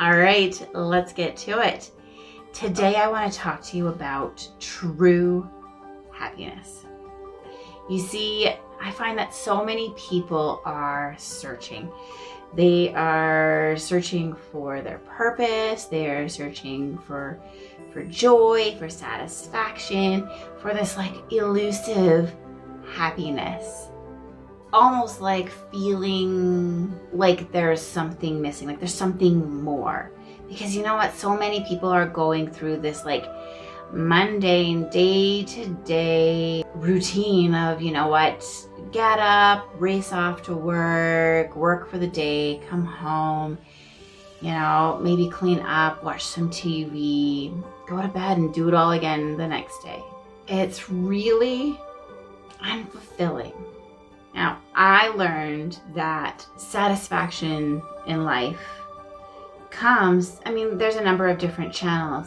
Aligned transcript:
All 0.00 0.16
right, 0.16 0.58
let's 0.72 1.12
get 1.12 1.36
to 1.38 1.60
it. 1.60 1.90
Today, 2.54 2.94
I 2.94 3.06
want 3.08 3.30
to 3.30 3.38
talk 3.38 3.62
to 3.64 3.76
you 3.76 3.88
about 3.88 4.48
true 4.58 5.46
happiness. 6.10 6.86
You 7.90 7.98
see, 7.98 8.50
I 8.80 8.92
find 8.92 9.18
that 9.18 9.34
so 9.34 9.62
many 9.62 9.92
people 9.98 10.62
are 10.64 11.14
searching. 11.18 11.92
They 12.54 12.94
are 12.94 13.76
searching 13.76 14.34
for 14.50 14.80
their 14.80 15.00
purpose, 15.00 15.84
they 15.84 16.08
are 16.08 16.30
searching 16.30 16.96
for 17.06 17.38
for 17.92 18.02
joy, 18.04 18.76
for 18.78 18.88
satisfaction, 18.88 20.26
for 20.62 20.72
this 20.72 20.96
like 20.96 21.12
elusive 21.30 22.34
happiness. 22.94 23.89
Almost 24.72 25.20
like 25.20 25.50
feeling 25.70 26.98
like 27.12 27.50
there's 27.52 27.82
something 27.82 28.40
missing, 28.40 28.68
like 28.68 28.78
there's 28.78 28.94
something 28.94 29.62
more. 29.62 30.12
Because 30.48 30.74
you 30.74 30.82
know 30.82 30.94
what? 30.94 31.14
So 31.14 31.36
many 31.36 31.64
people 31.64 31.88
are 31.88 32.06
going 32.06 32.50
through 32.50 32.78
this 32.78 33.04
like 33.04 33.26
mundane 33.92 34.88
day 34.90 35.44
to 35.44 35.66
day 35.84 36.64
routine 36.74 37.54
of, 37.54 37.82
you 37.82 37.92
know 37.92 38.08
what, 38.08 38.44
get 38.92 39.18
up, 39.18 39.68
race 39.74 40.12
off 40.12 40.42
to 40.42 40.54
work, 40.54 41.54
work 41.56 41.90
for 41.90 41.98
the 41.98 42.06
day, 42.06 42.60
come 42.68 42.84
home, 42.84 43.58
you 44.40 44.50
know, 44.50 44.98
maybe 45.02 45.28
clean 45.28 45.60
up, 45.60 46.02
watch 46.02 46.24
some 46.24 46.50
TV, 46.50 47.52
go 47.88 48.00
to 48.00 48.08
bed 48.08 48.38
and 48.38 48.54
do 48.54 48.68
it 48.68 48.74
all 48.74 48.92
again 48.92 49.36
the 49.36 49.46
next 49.46 49.82
day. 49.82 50.02
It's 50.48 50.90
really 50.90 51.78
unfulfilling. 52.62 53.54
Now, 54.34 54.60
I 54.74 55.08
learned 55.08 55.78
that 55.94 56.46
satisfaction 56.56 57.82
in 58.06 58.24
life 58.24 58.60
comes, 59.70 60.40
I 60.46 60.52
mean, 60.52 60.78
there's 60.78 60.96
a 60.96 61.02
number 61.02 61.28
of 61.28 61.38
different 61.38 61.72
channels, 61.72 62.26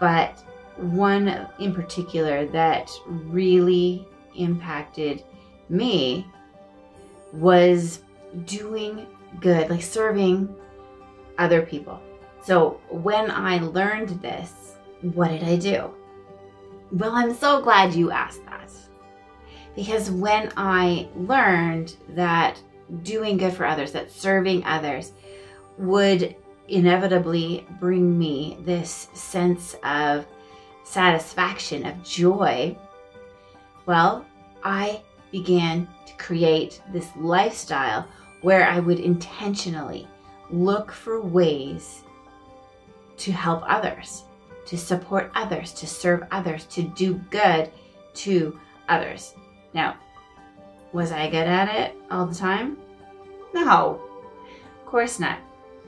but 0.00 0.42
one 0.76 1.48
in 1.58 1.74
particular 1.74 2.46
that 2.46 2.90
really 3.06 4.06
impacted 4.36 5.22
me 5.68 6.26
was 7.32 8.00
doing 8.44 9.06
good, 9.40 9.70
like 9.70 9.82
serving 9.82 10.54
other 11.38 11.62
people. 11.62 12.00
So 12.44 12.80
when 12.90 13.30
I 13.30 13.58
learned 13.58 14.20
this, 14.20 14.76
what 15.00 15.28
did 15.28 15.44
I 15.44 15.56
do? 15.56 15.90
Well, 16.90 17.12
I'm 17.12 17.34
so 17.34 17.62
glad 17.62 17.94
you 17.94 18.10
asked 18.10 18.44
that. 18.46 18.70
Because 19.74 20.10
when 20.10 20.52
I 20.56 21.08
learned 21.16 21.96
that 22.10 22.60
doing 23.02 23.38
good 23.38 23.54
for 23.54 23.64
others, 23.64 23.92
that 23.92 24.12
serving 24.12 24.64
others 24.64 25.12
would 25.78 26.36
inevitably 26.68 27.66
bring 27.80 28.18
me 28.18 28.58
this 28.60 29.08
sense 29.14 29.74
of 29.82 30.26
satisfaction, 30.84 31.86
of 31.86 32.02
joy, 32.02 32.76
well, 33.86 34.26
I 34.62 35.02
began 35.30 35.88
to 36.06 36.14
create 36.16 36.82
this 36.92 37.08
lifestyle 37.16 38.06
where 38.42 38.68
I 38.68 38.78
would 38.78 39.00
intentionally 39.00 40.06
look 40.50 40.92
for 40.92 41.20
ways 41.20 42.02
to 43.16 43.32
help 43.32 43.62
others, 43.66 44.24
to 44.66 44.76
support 44.76 45.30
others, 45.34 45.72
to 45.74 45.86
serve 45.86 46.24
others, 46.30 46.66
to 46.66 46.82
do 46.82 47.14
good 47.30 47.70
to 48.14 48.58
others. 48.88 49.34
Now, 49.74 49.96
was 50.92 51.12
I 51.12 51.30
good 51.30 51.46
at 51.46 51.74
it 51.74 51.96
all 52.10 52.26
the 52.26 52.34
time? 52.34 52.76
No, 53.54 54.00
of 54.80 54.86
course 54.86 55.18
not. 55.18 55.38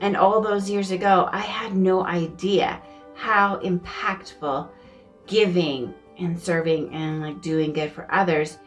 And 0.01 0.17
all 0.17 0.41
those 0.41 0.69
years 0.69 0.91
ago, 0.91 1.29
I 1.31 1.39
had 1.39 1.75
no 1.75 2.05
idea 2.05 2.81
how 3.13 3.59
impactful 3.59 4.69
giving 5.27 5.93
and 6.17 6.39
serving 6.39 6.93
and 6.93 7.21
like 7.21 7.41
doing 7.41 7.73
good 7.73 7.91
for 7.91 8.07
others, 8.13 8.57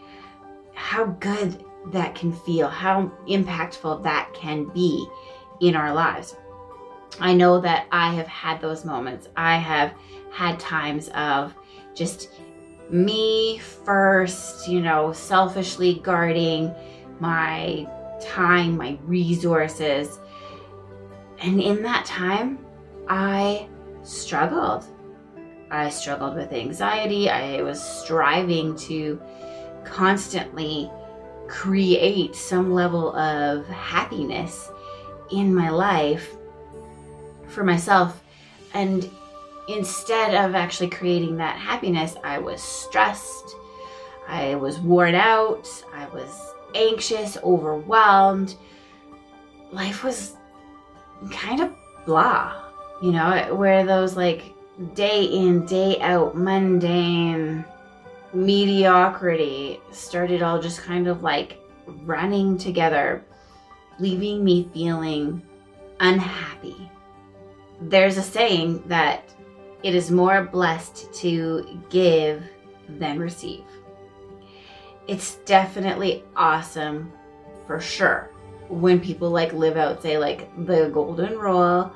how 0.74 1.06
good 1.06 1.64
that 1.92 2.14
can 2.14 2.32
feel, 2.32 2.68
how 2.68 3.10
impactful 3.28 4.02
that 4.04 4.32
can 4.34 4.64
be 4.66 5.06
in 5.60 5.74
our 5.74 5.92
lives. 5.92 6.36
I 7.20 7.34
know 7.34 7.60
that 7.60 7.86
I 7.90 8.12
have 8.14 8.26
had 8.26 8.60
those 8.60 8.84
moments. 8.84 9.28
I 9.36 9.56
have 9.56 9.94
had 10.30 10.60
times 10.60 11.08
of 11.14 11.54
just 11.94 12.30
me 12.91 13.59
first, 13.59 14.69
you 14.69 14.81
know, 14.81 15.12
selfishly 15.12 15.94
guarding 16.03 16.75
my 17.21 17.87
time, 18.21 18.76
my 18.76 18.99
resources. 19.04 20.19
And 21.41 21.60
in 21.60 21.82
that 21.82 22.04
time, 22.04 22.59
I 23.09 23.69
struggled. 24.03 24.84
I 25.71 25.91
struggled 25.91 26.34
with 26.34 26.53
anxiety. 26.53 27.28
I 27.28 27.62
was 27.62 27.82
striving 27.82 28.77
to 28.77 29.21
constantly 29.84 30.91
create 31.47 32.34
some 32.34 32.72
level 32.72 33.15
of 33.16 33.66
happiness 33.69 34.71
in 35.31 35.54
my 35.54 35.71
life 35.71 36.37
for 37.48 37.65
myself. 37.65 38.22
And 38.75 39.10
instead 39.68 40.34
of 40.34 40.54
actually 40.54 40.88
creating 40.88 41.36
that 41.36 41.56
happiness, 41.56 42.16
I 42.24 42.38
was 42.38 42.62
stressed, 42.62 43.54
I 44.26 44.54
was 44.56 44.78
worn 44.78 45.14
out, 45.14 45.68
I 45.94 46.06
was 46.08 46.54
anxious, 46.74 47.36
overwhelmed. 47.38 48.56
Life 49.70 50.02
was 50.02 50.36
kind 51.30 51.60
of 51.60 51.72
blah, 52.06 52.62
you 53.02 53.12
know, 53.12 53.54
where 53.54 53.84
those 53.84 54.16
like 54.16 54.54
day 54.94 55.24
in, 55.24 55.66
day 55.66 55.98
out, 56.00 56.36
mundane 56.36 57.64
mediocrity 58.32 59.80
started 59.90 60.42
all 60.42 60.60
just 60.60 60.82
kind 60.82 61.06
of 61.06 61.22
like 61.22 61.58
running 62.04 62.58
together, 62.58 63.24
leaving 63.98 64.44
me 64.44 64.68
feeling 64.72 65.42
unhappy. 66.00 66.90
There's 67.80 68.18
a 68.18 68.22
saying 68.22 68.82
that 68.86 69.30
it 69.83 69.94
is 69.94 70.11
more 70.11 70.44
blessed 70.44 71.12
to 71.15 71.83
give 71.89 72.43
than 72.89 73.19
receive. 73.19 73.65
It's 75.06 75.37
definitely 75.47 76.25
awesome 76.37 77.12
for 77.66 77.81
sure 77.81 78.31
when 78.69 79.00
people 79.00 79.31
like 79.31 79.53
live 79.53 79.77
out, 79.77 80.03
say, 80.03 80.19
like 80.19 80.50
the 80.66 80.91
golden 80.91 81.39
rule 81.39 81.93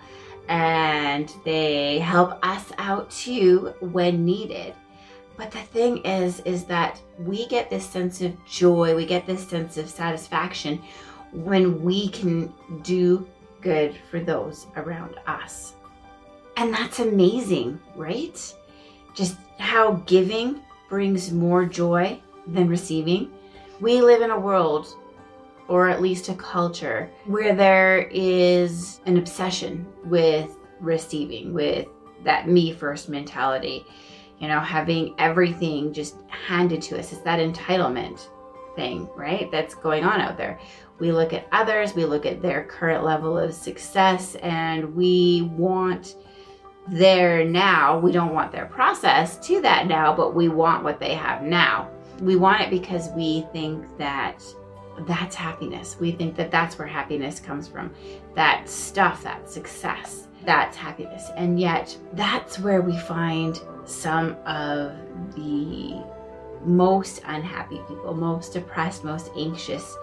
and 0.48 1.32
they 1.44 1.98
help 1.98 2.38
us 2.44 2.72
out 2.78 3.10
too 3.10 3.74
when 3.80 4.24
needed. 4.24 4.74
But 5.36 5.50
the 5.50 5.60
thing 5.60 5.98
is, 5.98 6.40
is 6.40 6.64
that 6.64 7.00
we 7.18 7.46
get 7.46 7.70
this 7.70 7.88
sense 7.88 8.20
of 8.20 8.32
joy, 8.44 8.94
we 8.94 9.06
get 9.06 9.26
this 9.26 9.46
sense 9.46 9.76
of 9.76 9.88
satisfaction 9.88 10.82
when 11.32 11.82
we 11.82 12.08
can 12.10 12.52
do 12.82 13.26
good 13.60 13.96
for 14.10 14.20
those 14.20 14.66
around 14.76 15.16
us. 15.26 15.74
And 16.56 16.72
that's 16.72 16.98
amazing, 16.98 17.80
right? 17.96 18.54
Just 19.14 19.36
how 19.58 19.94
giving 20.06 20.60
brings 20.88 21.32
more 21.32 21.64
joy 21.64 22.20
than 22.46 22.68
receiving. 22.68 23.30
We 23.80 24.00
live 24.00 24.22
in 24.22 24.30
a 24.30 24.38
world, 24.38 24.94
or 25.68 25.88
at 25.88 26.02
least 26.02 26.28
a 26.28 26.34
culture, 26.34 27.10
where 27.24 27.54
there 27.54 28.08
is 28.10 29.00
an 29.06 29.16
obsession 29.16 29.86
with 30.04 30.56
receiving, 30.80 31.54
with 31.54 31.88
that 32.24 32.48
me 32.48 32.72
first 32.72 33.08
mentality. 33.08 33.84
You 34.38 34.48
know, 34.48 34.60
having 34.60 35.14
everything 35.18 35.92
just 35.92 36.16
handed 36.28 36.82
to 36.82 36.98
us. 36.98 37.12
It's 37.12 37.22
that 37.22 37.38
entitlement 37.38 38.26
thing, 38.74 39.08
right? 39.16 39.50
That's 39.50 39.74
going 39.74 40.04
on 40.04 40.20
out 40.20 40.36
there. 40.36 40.58
We 40.98 41.12
look 41.12 41.32
at 41.32 41.46
others, 41.52 41.94
we 41.94 42.04
look 42.04 42.26
at 42.26 42.42
their 42.42 42.64
current 42.64 43.04
level 43.04 43.38
of 43.38 43.54
success, 43.54 44.34
and 44.36 44.94
we 44.94 45.50
want 45.56 46.16
their 46.88 47.44
now. 47.44 47.98
We 47.98 48.12
don't 48.12 48.34
want 48.34 48.52
their 48.52 48.66
process 48.66 49.38
to 49.46 49.60
that 49.62 49.86
now, 49.86 50.14
but 50.14 50.34
we 50.34 50.48
want 50.48 50.84
what 50.84 50.98
they 50.98 51.14
have 51.14 51.42
now. 51.42 51.88
We 52.20 52.36
want 52.36 52.60
it 52.60 52.70
because 52.70 53.10
we 53.10 53.46
think 53.52 53.84
that 53.98 54.42
that's 55.06 55.34
happiness. 55.34 55.96
We 55.98 56.12
think 56.12 56.36
that 56.36 56.50
that's 56.50 56.78
where 56.78 56.86
happiness 56.86 57.40
comes 57.40 57.66
from. 57.68 57.92
That 58.34 58.68
stuff, 58.68 59.22
that 59.22 59.50
success, 59.50 60.28
that's 60.44 60.76
happiness. 60.76 61.30
And 61.36 61.58
yet, 61.58 61.96
that's 62.12 62.58
where 62.58 62.82
we 62.82 62.96
find 62.98 63.60
some 63.84 64.36
of 64.46 64.92
the 65.34 66.04
most 66.64 67.22
unhappy 67.24 67.80
people, 67.88 68.14
most 68.14 68.52
depressed, 68.52 69.04
most 69.04 69.30
anxious 69.36 69.96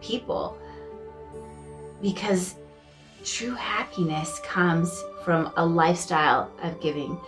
people. 0.00 0.58
Because 2.02 2.56
true 3.24 3.54
happiness 3.54 4.40
comes 4.44 5.02
from 5.24 5.52
a 5.56 5.64
lifestyle 5.64 6.50
of 6.62 6.80
giving 6.80 7.18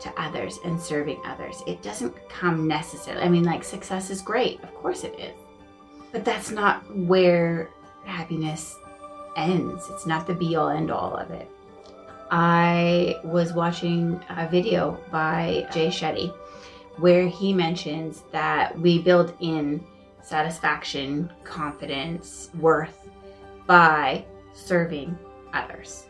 to 0.00 0.12
others 0.20 0.58
and 0.64 0.80
serving 0.80 1.20
others. 1.24 1.62
It 1.66 1.82
doesn't 1.82 2.14
come 2.28 2.66
necessarily, 2.66 3.24
I 3.24 3.28
mean, 3.28 3.44
like 3.44 3.62
success 3.62 4.10
is 4.10 4.22
great, 4.22 4.62
of 4.62 4.74
course 4.74 5.04
it 5.04 5.14
is. 5.18 5.36
But 6.10 6.24
that's 6.24 6.50
not 6.50 6.84
where 6.96 7.70
happiness 8.04 8.76
ends. 9.36 9.88
It's 9.90 10.06
not 10.06 10.26
the 10.26 10.34
be 10.34 10.56
all 10.56 10.70
end 10.70 10.90
all 10.90 11.14
of 11.14 11.30
it. 11.30 11.48
I 12.30 13.16
was 13.24 13.52
watching 13.52 14.20
a 14.30 14.48
video 14.48 14.98
by 15.10 15.66
Jay 15.72 15.88
Shetty 15.88 16.34
where 16.96 17.28
he 17.28 17.52
mentions 17.52 18.22
that 18.32 18.78
we 18.78 18.98
build 18.98 19.34
in 19.40 19.84
satisfaction, 20.22 21.30
confidence, 21.44 22.50
worth 22.58 23.08
by 23.66 24.24
serving 24.52 25.16
others. 25.52 26.06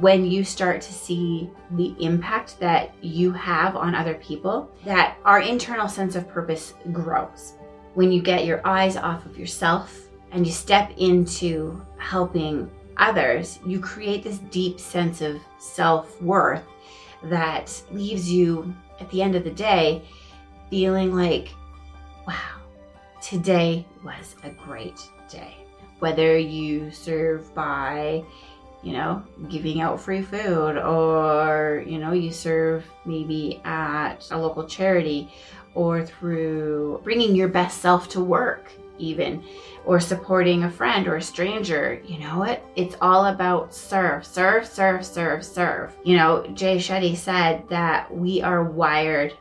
When 0.00 0.24
you 0.24 0.44
start 0.44 0.80
to 0.82 0.92
see 0.92 1.50
the 1.72 1.94
impact 1.98 2.58
that 2.60 2.92
you 3.02 3.32
have 3.32 3.76
on 3.76 3.94
other 3.94 4.14
people, 4.14 4.70
that 4.84 5.16
our 5.24 5.40
internal 5.40 5.88
sense 5.88 6.14
of 6.14 6.28
purpose 6.28 6.74
grows. 6.92 7.54
When 7.94 8.12
you 8.12 8.20
get 8.20 8.44
your 8.44 8.60
eyes 8.66 8.96
off 8.96 9.24
of 9.24 9.38
yourself 9.38 10.08
and 10.30 10.46
you 10.46 10.52
step 10.52 10.92
into 10.98 11.80
helping 11.96 12.70
others, 12.98 13.60
you 13.66 13.80
create 13.80 14.22
this 14.22 14.38
deep 14.50 14.78
sense 14.78 15.20
of 15.22 15.40
self 15.58 16.20
worth 16.20 16.64
that 17.24 17.82
leaves 17.90 18.30
you 18.30 18.74
at 19.00 19.10
the 19.10 19.22
end 19.22 19.34
of 19.34 19.44
the 19.44 19.50
day 19.50 20.02
feeling 20.70 21.14
like, 21.14 21.48
wow, 22.26 22.60
today 23.22 23.86
was 24.04 24.36
a 24.44 24.50
great 24.50 25.00
day. 25.30 25.56
Whether 25.98 26.38
you 26.38 26.90
serve 26.90 27.52
by, 27.54 28.24
you 28.82 28.92
know, 28.92 29.22
giving 29.48 29.80
out 29.80 30.00
free 30.00 30.22
food 30.22 30.78
or, 30.78 31.82
you 31.86 31.98
know, 31.98 32.12
you 32.12 32.32
serve 32.32 32.84
maybe 33.04 33.60
at 33.64 34.28
a 34.30 34.38
local 34.38 34.66
charity 34.66 35.32
or 35.74 36.04
through 36.04 37.00
bringing 37.04 37.34
your 37.34 37.48
best 37.48 37.80
self 37.80 38.08
to 38.10 38.20
work, 38.20 38.70
even, 38.98 39.42
or 39.84 40.00
supporting 40.00 40.64
a 40.64 40.70
friend 40.70 41.06
or 41.06 41.16
a 41.16 41.22
stranger, 41.22 42.00
you 42.04 42.18
know 42.18 42.38
what? 42.38 42.64
It's 42.76 42.96
all 43.00 43.26
about 43.26 43.74
serve, 43.74 44.26
serve, 44.26 44.66
serve, 44.66 45.04
serve, 45.04 45.44
serve. 45.44 45.96
You 46.04 46.16
know, 46.16 46.46
Jay 46.54 46.76
Shetty 46.78 47.16
said 47.16 47.68
that 47.68 48.12
we 48.14 48.42
are 48.42 48.64
wired 48.64 49.36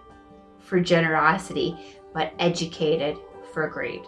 for 0.59 0.79
generosity, 0.79 1.77
but 2.13 2.33
educated 2.39 3.17
for 3.53 3.67
greed. 3.67 4.01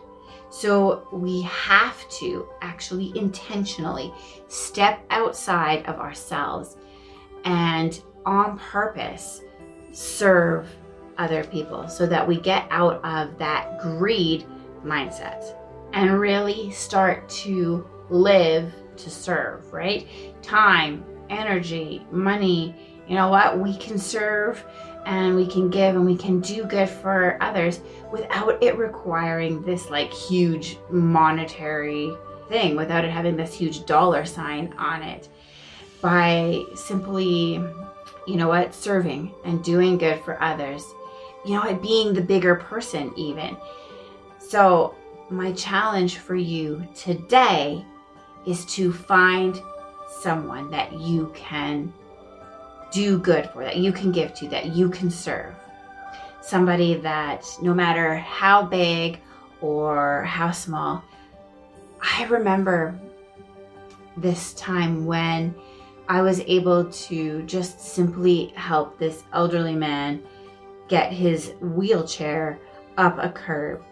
So 0.50 1.08
we 1.12 1.44
have 1.44 2.08
to 2.20 2.48
actually 2.62 3.18
intentionally 3.18 4.14
step 4.48 5.06
outside 5.10 5.86
of 5.86 5.98
ourselves 5.98 6.78
and 7.46 8.02
on 8.26 8.58
purpose 8.58 9.42
serve 9.92 10.68
other 11.18 11.44
people 11.44 11.88
so 11.88 12.06
that 12.08 12.28
we 12.28 12.40
get 12.40 12.66
out 12.72 13.04
of 13.04 13.38
that 13.38 13.80
greed 13.80 14.46
mindset 14.84 15.56
and 15.94 16.20
really 16.20 16.72
start 16.72 17.28
to 17.30 17.88
live 18.10 18.74
to 18.98 19.10
serve, 19.10 19.72
right? 19.72 20.08
Time, 20.42 21.04
energy, 21.30 22.06
money. 22.12 22.76
You 23.08 23.16
know 23.16 23.30
what? 23.30 23.60
We 23.60 23.76
can 23.78 23.98
serve 23.98 24.64
and 25.06 25.36
we 25.36 25.48
can 25.48 25.70
give 25.70 25.96
and 25.96 26.06
we 26.06 26.16
can 26.16 26.40
do 26.40 26.64
good 26.66 26.90
for 26.90 27.38
others 27.42 27.80
without 28.12 28.62
it 28.62 28.78
requiring 28.78 29.62
this 29.64 29.90
like 29.90 30.12
huge 30.12 30.78
monetary 30.90 32.12
thing, 32.48 32.76
without 32.76 33.06
it 33.06 33.12
having 33.12 33.36
this 33.36 33.54
huge 33.54 33.86
dollar 33.86 34.26
sign 34.26 34.74
on 34.78 35.02
it. 35.04 35.30
By 36.02 36.64
simply, 36.76 37.54
you 38.28 38.36
know 38.36 38.48
what, 38.48 38.74
serving 38.74 39.34
and 39.46 39.64
doing 39.64 39.98
good 39.98 40.22
for 40.24 40.42
others, 40.42 40.84
you 41.46 41.54
know 41.54 41.62
what, 41.62 41.82
being 41.82 42.14
the 42.14 42.22
bigger 42.22 42.56
person, 42.56 43.14
even. 43.18 43.58
So, 44.38 44.96
my 45.30 45.52
challenge 45.54 46.18
for 46.18 46.36
you 46.36 46.88
today 46.96 47.86
is 48.46 48.66
to 48.66 48.92
find 48.92 49.62
someone 50.22 50.72
that 50.72 50.92
you 50.94 51.32
can 51.36 51.94
do 52.92 53.18
good 53.18 53.50
for, 53.52 53.64
that. 53.64 53.78
You 53.78 53.92
can 53.92 54.12
give 54.12 54.34
to, 54.36 54.48
that. 54.50 54.68
You 54.68 54.90
can 54.90 55.10
serve. 55.10 55.54
Somebody 56.42 56.96
that 56.96 57.46
no 57.62 57.74
matter 57.74 58.16
how 58.16 58.64
big 58.64 59.20
or 59.62 60.24
how 60.24 60.52
small, 60.52 61.04
I 62.02 62.26
remember 62.26 63.00
this 64.18 64.54
time 64.54 65.06
when 65.06 65.54
I 66.08 66.22
was 66.22 66.40
able 66.42 66.86
to 66.86 67.44
just 67.44 67.80
simply 67.80 68.48
help 68.56 68.98
this 68.98 69.24
elderly 69.34 69.76
man 69.76 70.24
get 70.88 71.14
his 71.14 71.54
wheelchair 71.62 72.60
up 72.98 73.18
a 73.20 73.30
curb. 73.30 73.84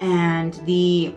And 0.00 0.54
the 0.66 1.14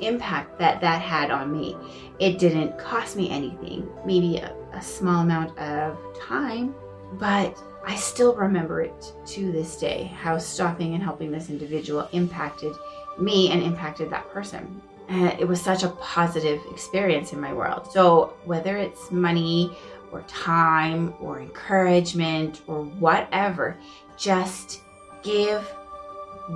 impact 0.00 0.58
that 0.58 0.80
that 0.80 1.00
had 1.00 1.30
on 1.30 1.52
me. 1.52 1.76
It 2.18 2.38
didn't 2.38 2.78
cost 2.78 3.16
me 3.16 3.30
anything, 3.30 3.88
maybe 4.04 4.36
a, 4.36 4.54
a 4.72 4.82
small 4.82 5.22
amount 5.22 5.56
of 5.58 5.96
time, 6.18 6.74
but 7.14 7.60
I 7.86 7.96
still 7.96 8.34
remember 8.34 8.80
it 8.80 9.12
to 9.26 9.52
this 9.52 9.76
day 9.76 10.12
how 10.16 10.38
stopping 10.38 10.94
and 10.94 11.02
helping 11.02 11.30
this 11.30 11.50
individual 11.50 12.08
impacted 12.12 12.74
me 13.18 13.50
and 13.50 13.62
impacted 13.62 14.10
that 14.10 14.28
person. 14.30 14.80
It 15.08 15.46
was 15.46 15.60
such 15.60 15.82
a 15.82 15.90
positive 15.90 16.62
experience 16.70 17.34
in 17.34 17.40
my 17.40 17.52
world. 17.52 17.92
So, 17.92 18.34
whether 18.46 18.78
it's 18.78 19.10
money 19.10 19.76
or 20.12 20.22
time 20.22 21.12
or 21.20 21.40
encouragement 21.40 22.62
or 22.66 22.84
whatever, 22.84 23.76
just 24.16 24.80
give 25.22 25.62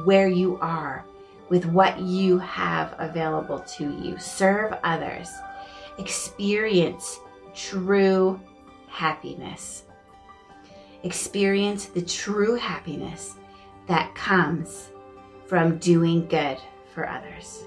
where 0.05 0.29
you 0.29 0.59
are 0.61 1.05
with 1.49 1.67
what 1.67 1.99
you 2.01 2.39
have 2.39 2.95
available 2.99 3.61
to 3.61 3.91
you. 4.01 4.19
Serve 4.19 4.75
others. 4.85 5.31
Experience 5.99 7.19
true 7.55 8.41
happiness. 8.89 9.85
Experience 11.03 11.87
the 11.87 12.03
true 12.03 12.55
happiness 12.55 13.35
that 13.87 14.15
comes 14.15 14.91
from 15.47 15.79
doing 15.79 16.27
good 16.29 16.59
for 16.95 17.09
others. 17.09 17.65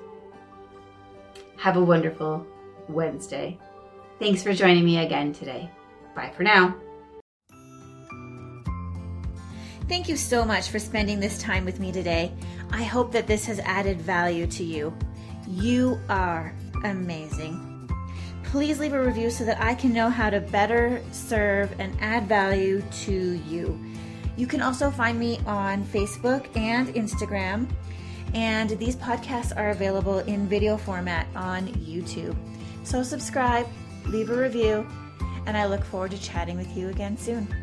Have 1.58 1.78
a 1.78 1.84
wonderful 1.84 2.46
Wednesday. 2.88 3.58
Thanks 4.20 4.44
for 4.44 4.54
joining 4.54 4.86
me 4.86 5.00
again 5.00 5.34
today. 5.34 5.70
Bye 6.16 6.32
for 6.36 6.44
now. 6.44 6.76
Thank 9.92 10.08
you 10.08 10.16
so 10.16 10.46
much 10.46 10.70
for 10.70 10.80
spending 10.80 11.20
this 11.20 11.38
time 11.38 11.66
with 11.66 11.82
me 11.82 11.92
today. 11.92 12.32
I 12.72 12.82
hope 12.82 13.12
that 13.12 13.28
this 13.28 13.46
has 13.48 13.60
added 13.60 14.00
value 14.00 14.48
to 14.48 14.64
you. 14.64 14.98
You 15.46 16.00
are 16.08 16.56
amazing. 16.86 17.90
Please 18.46 18.80
leave 18.80 18.94
a 18.94 19.04
review 19.04 19.30
so 19.30 19.44
that 19.44 19.60
I 19.60 19.76
can 19.76 19.92
know 19.92 20.10
how 20.10 20.30
to 20.30 20.40
better 20.40 21.04
serve 21.12 21.78
and 21.78 21.94
add 22.00 22.26
value 22.26 22.82
to 23.04 23.12
you. 23.12 23.78
You 24.38 24.48
can 24.48 24.62
also 24.62 24.92
find 24.92 25.20
me 25.20 25.40
on 25.46 25.84
Facebook 25.84 26.56
and 26.56 26.88
Instagram, 26.96 27.70
and 28.34 28.70
these 28.70 28.96
podcasts 28.96 29.52
are 29.58 29.72
available 29.72 30.20
in 30.20 30.48
video 30.48 30.78
format 30.78 31.28
on 31.36 31.68
YouTube. 31.68 32.38
So 32.86 33.04
subscribe, 33.04 33.68
leave 34.06 34.30
a 34.30 34.38
review, 34.38 34.88
and 35.48 35.58
I 35.58 35.66
look 35.66 35.84
forward 35.84 36.12
to 36.12 36.22
chatting 36.22 36.56
with 36.56 36.78
you 36.78 36.88
again 36.88 37.18
soon. 37.18 37.54